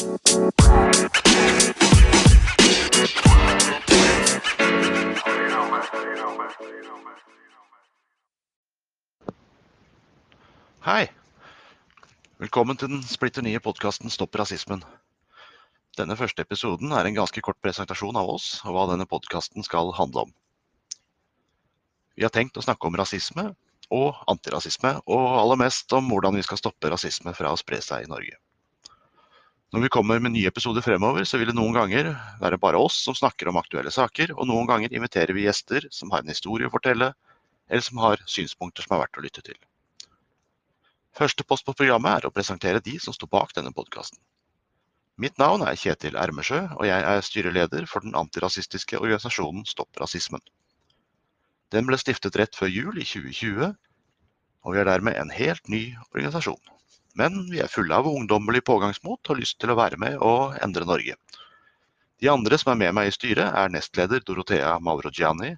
[0.00, 0.08] Hei.
[12.40, 14.80] Velkommen til den splitter nye podkasten Stopp rasismen.
[16.00, 19.92] Denne første episoden er en ganske kort presentasjon av oss og hva denne podkasten skal
[20.00, 20.32] handle om.
[22.16, 23.50] Vi har tenkt å snakke om rasisme
[23.92, 28.06] og antirasisme, og aller mest om hvordan vi skal stoppe rasisme fra å spre seg
[28.06, 28.40] i Norge.
[29.70, 32.08] Når vi kommer med nye episoder fremover, så vil det noen ganger
[32.40, 36.10] være bare oss som snakker om aktuelle saker, og noen ganger inviterer vi gjester som
[36.10, 37.12] har en historie å fortelle,
[37.70, 39.60] eller som har synspunkter som er verdt å lytte til.
[41.14, 44.18] Første post på programmet er å presentere de som står bak denne podkasten.
[45.22, 50.42] Mitt navn er Kjetil Ermesjø, og jeg er styreleder for den antirasistiske organisasjonen Stopp rasismen.
[51.70, 53.70] Den ble stiftet rett før jul i 2020,
[54.66, 56.79] og vi er dermed en helt ny organisasjon.
[57.20, 60.86] Men vi er fulle av ungdommelig pågangsmot og lyst til å være med og endre
[60.88, 61.16] Norge.
[62.20, 65.50] De andre som er med meg i styret, er nestleder Dorothea Mavrogiani,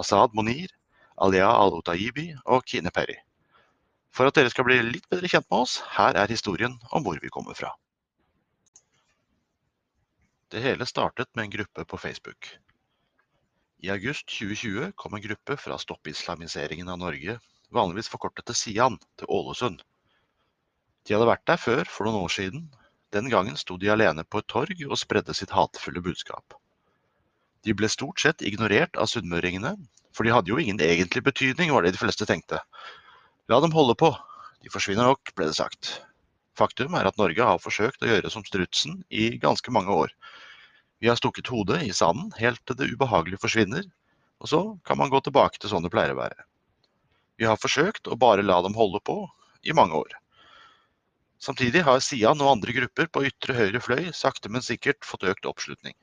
[0.00, 0.72] Asaad Monir,
[1.16, 3.16] Alia Al-Otaibi og Kine Perry.
[4.12, 7.20] For at dere skal bli litt bedre kjent med oss, her er historien om hvor
[7.22, 7.72] vi kommer fra.
[10.52, 12.52] Det hele startet med en gruppe på Facebook.
[13.84, 17.40] I august 2020 kom en gruppe fra Stopp islamiseringen av Norge,
[17.72, 19.84] vanligvis forkortet til Sian, til Ålesund.
[21.06, 22.64] De hadde vært der før, for noen år siden.
[23.14, 26.56] Den gangen sto de alene på et torg og spredde sitt hatefulle budskap.
[27.66, 29.76] De ble stort sett ignorert av sunnmøringene,
[30.14, 32.58] for de hadde jo ingen egentlig betydning, var det de fleste tenkte.
[33.52, 34.10] La dem holde på,
[34.64, 35.92] de forsvinner nok, ble det sagt.
[36.58, 40.14] Faktum er at Norge har forsøkt å gjøre som strutsen i ganske mange år.
[40.98, 43.84] Vi har stukket hodet i sanden helt til det ubehagelige forsvinner,
[44.40, 46.46] og så kan man gå tilbake til sånn det pleier å være.
[47.36, 49.20] Vi har forsøkt å bare la dem holde på
[49.62, 50.16] i mange år.
[51.42, 55.48] Samtidig har Sian og andre grupper på ytre høyre fløy sakte, men sikkert fått økt
[55.48, 55.94] oppslutning.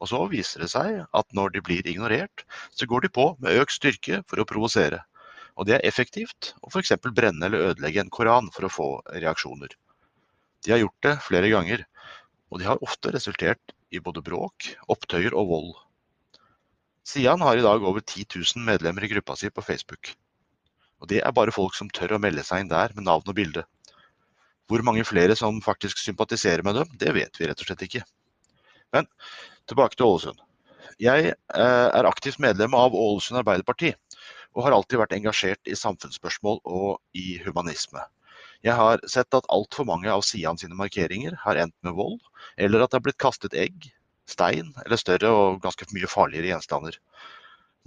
[0.00, 3.60] Og så viser det seg at når de blir ignorert, så går de på med
[3.60, 5.02] økt styrke for å provosere.
[5.60, 6.94] Og det er effektivt å f.eks.
[7.12, 9.76] brenne eller ødelegge en koran for å få reaksjoner.
[10.64, 11.84] De har gjort det flere ganger,
[12.50, 15.70] og de har ofte resultert i både bråk, opptøyer og vold.
[17.06, 20.14] Sian har i dag over 10 000 medlemmer i gruppa si på Facebook.
[21.00, 23.36] Og det er bare folk som tør å melde seg inn der med navn og
[23.36, 23.64] bilde.
[24.70, 28.04] Hvor mange flere som faktisk sympatiserer med dem, det vet vi rett og slett ikke.
[28.94, 29.08] Men
[29.70, 30.38] tilbake til Ålesund.
[31.02, 33.90] Jeg eh, er aktivt medlem av Ålesund Arbeiderparti,
[34.54, 38.02] og har alltid vært engasjert i samfunnsspørsmål og i humanisme.
[38.66, 42.18] Jeg har sett at altfor mange av Sian sine markeringer har endt med vold,
[42.60, 43.88] eller at det har blitt kastet egg,
[44.28, 46.98] stein eller større og ganske mye farligere gjenstander.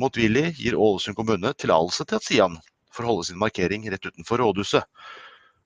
[0.01, 2.57] Motvillig gir Ålesund kommune tillatelse til at Sian
[2.93, 4.83] får holde sin markering rett utenfor rådhuset,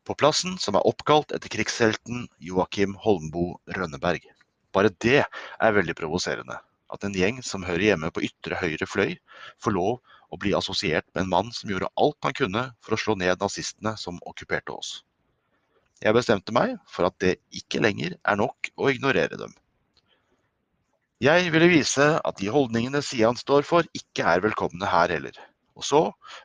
[0.07, 4.23] på plassen som er oppkalt etter krigshelten Joakim Holmboe Rønneberg.
[4.75, 6.59] Bare det er veldig provoserende.
[6.87, 9.17] At en gjeng som hører hjemme på ytre høyre fløy,
[9.59, 9.97] får lov
[10.31, 13.43] å bli assosiert med en mann som gjorde alt han kunne for å slå ned
[13.43, 15.01] nazistene som okkuperte oss.
[16.03, 19.51] Jeg bestemte meg for at det ikke lenger er nok å ignorere dem.
[21.23, 25.33] Jeg ville vise at de holdningene Sian står for, ikke er velkomne her heller.
[25.77, 26.01] Og så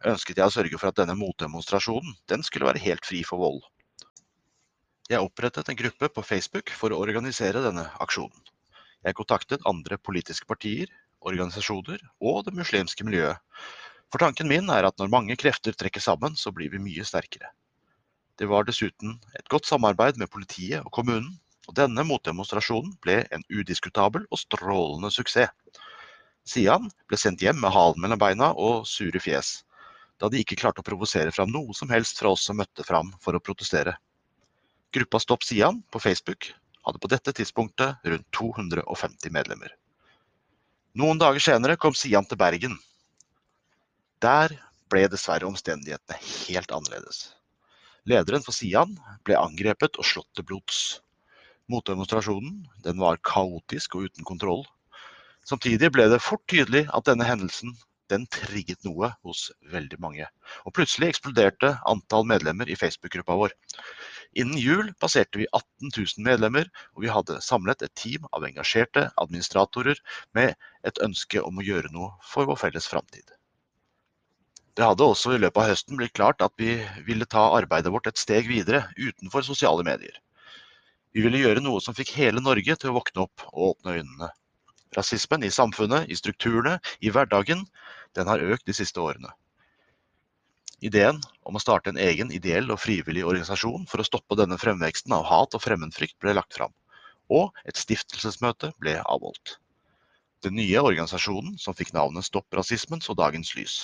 [0.09, 3.63] ønsket jeg å sørge for at denne motdemonstrasjonen den skulle være helt fri for vold.
[5.11, 8.37] Jeg opprettet en gruppe på Facebook for å organisere denne aksjonen.
[9.03, 10.93] Jeg kontaktet andre politiske partier,
[11.27, 13.41] organisasjoner og det muslimske miljøet.
[14.13, 17.51] For tanken min er at når mange krefter trekker sammen, så blir vi mye sterkere.
[18.39, 21.33] Det var dessuten et godt samarbeid med politiet og kommunen,
[21.69, 25.53] og denne motdemonstrasjonen ble en udiskutabel og strålende suksess.
[26.45, 29.63] Sian ble sendt hjem med halen mellom beina og sure fjes,
[30.19, 33.13] da de ikke klarte å provosere fram noe som helst fra oss som møtte fram
[33.23, 33.95] for å protestere.
[34.93, 36.51] Gruppa Stopp Sian på Facebook
[36.83, 39.71] hadde på dette tidspunktet rundt 250 medlemmer.
[40.99, 42.75] Noen dager senere kom Sian til Bergen.
[44.21, 44.53] Der
[44.93, 46.19] ble dessverre omstendighetene
[46.51, 47.31] helt annerledes.
[48.05, 50.83] Lederen for Sian ble angrepet og slått til blods.
[51.71, 54.67] Motdemonstrasjonen var kaotisk og uten kontroll.
[55.49, 57.75] Samtidig ble det fort tydelig at denne hendelsen
[58.13, 60.27] den trigget noe hos veldig mange.
[60.69, 63.55] Og plutselig eksploderte antall medlemmer i Facebook-gruppa vår.
[64.39, 69.09] Innen jul passerte vi 18 000 medlemmer, og vi hadde samlet et team av engasjerte
[69.21, 70.01] administratorer
[70.39, 70.55] med
[70.89, 73.35] et ønske om å gjøre noe for vår felles framtid.
[74.73, 78.09] Det hadde også i løpet av høsten blitt klart at vi ville ta arbeidet vårt
[78.09, 80.15] et steg videre utenfor sosiale medier.
[81.13, 84.31] Vi ville gjøre noe som fikk hele Norge til å våkne opp og åpne øynene.
[84.97, 87.65] Rasismen i samfunnet, i strukturene, i hverdagen,
[88.17, 89.33] den har økt de siste årene.
[90.83, 95.15] Ideen om å starte en egen ideell og frivillig organisasjon for å stoppe denne fremveksten
[95.15, 96.75] av hat og fremmedfrykt ble lagt fram.
[97.33, 99.55] og et stiftelsesmøte ble avholdt.
[100.45, 103.77] Den nye organisasjonen som fikk navnet Stopp rasismen så dagens lys.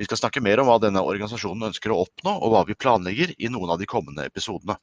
[0.00, 3.34] Vi skal snakke mer om hva denne organisasjonen ønsker å oppnå, og hva vi planlegger
[3.38, 4.74] i noen av de kommende episodene.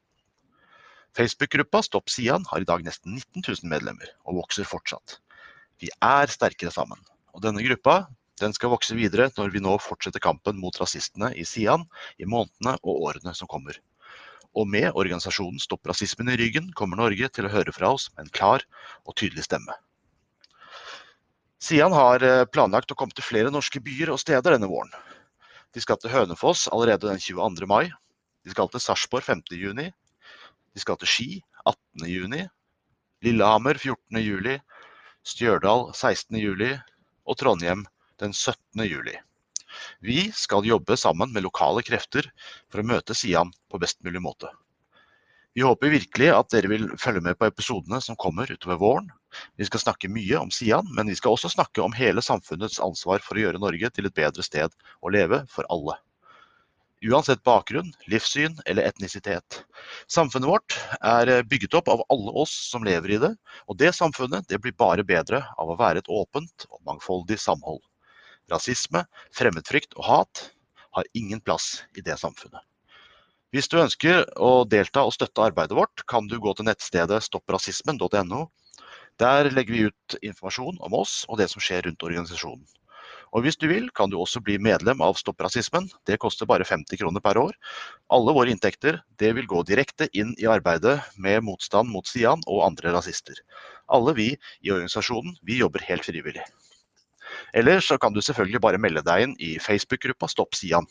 [1.18, 5.18] Facebook-gruppa Stopp Sian har i dag nesten 19 000 medlemmer, og vokser fortsatt.
[5.82, 7.00] Vi er sterkere sammen.
[7.34, 8.04] Og denne gruppa
[8.42, 11.86] den skal vokse videre når vi nå fortsetter kampen mot rasistene i Sian
[12.22, 13.78] i månedene og årene som kommer.
[14.58, 18.26] Og med organisasjonen Stopp rasismen i ryggen kommer Norge til å høre fra oss med
[18.26, 18.66] en klar
[19.06, 19.78] og tydelig stemme.
[21.62, 24.92] Sian har eh, planlagt å komme til flere norske byer og steder denne våren.
[25.72, 27.70] De skal til Hønefoss allerede den 22.
[27.70, 27.94] mai.
[28.44, 29.46] De skal til Sarpsborg 5.
[29.54, 29.92] juni.
[30.74, 31.30] De skal til Ski
[31.64, 32.10] 18.
[32.10, 32.42] juni.
[33.24, 34.20] Lillehammer 14.
[34.26, 34.58] juli.
[35.28, 36.38] Stjørdal 16.
[36.42, 36.72] juli.
[37.30, 37.86] Og Trondheim
[38.22, 38.86] den 17.
[38.88, 39.16] juli.
[40.04, 42.28] Vi skal jobbe sammen med lokale krefter
[42.72, 44.50] for å møte Sian på best mulig måte.
[45.56, 49.10] Vi håper virkelig at dere vil følge med på episodene som kommer utover våren,
[49.56, 53.24] vi skal snakke mye om Sian, men vi skal også snakke om hele samfunnets ansvar
[53.24, 55.98] for å gjøre Norge til et bedre sted å leve for alle.
[57.02, 59.64] Uansett bakgrunn, livssyn eller etnisitet.
[60.08, 63.32] Samfunnet vårt er bygget opp av alle oss som lever i det,
[63.66, 67.82] og det samfunnet det blir bare bedre av å være et åpent og mangfoldig samhold.
[68.54, 69.02] Rasisme,
[69.34, 70.44] fremmedfrykt og hat
[70.94, 72.62] har ingen plass i det samfunnet.
[73.52, 78.46] Hvis du ønsker å delta og støtte arbeidet vårt, kan du gå til nettstedet stopprasismen.no
[79.20, 82.64] der legger vi ut informasjon om oss og det som skjer rundt organisasjonen.
[83.32, 85.88] Og hvis du vil, kan du også bli medlem av Stopp rasismen.
[86.08, 87.56] Det koster bare 50 kroner per år.
[88.12, 92.66] Alle våre inntekter det vil gå direkte inn i arbeidet med motstand mot Sian og
[92.68, 93.40] andre rasister.
[93.88, 96.44] Alle vi i organisasjonen, vi jobber helt frivillig.
[97.56, 100.88] Eller så kan du selvfølgelig bare melde deg inn i Facebook-gruppa Stopp Sian.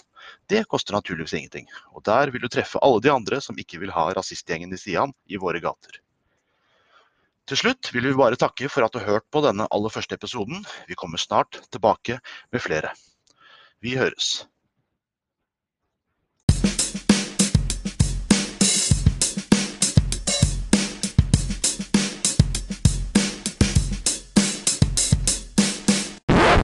[0.49, 1.69] Det koster naturligvis ingenting.
[1.93, 5.13] Og der vil du treffe alle de andre som ikke vil ha rasistgjengen i Sian
[5.29, 6.01] i våre gater.
[7.51, 10.15] Til slutt vil vi bare takke for at du har hørt på denne aller første
[10.15, 10.61] episoden.
[10.87, 12.21] Vi kommer snart tilbake
[12.55, 12.93] med flere.
[13.83, 14.45] Vi høres.